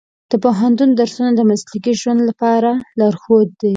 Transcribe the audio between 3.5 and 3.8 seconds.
دي.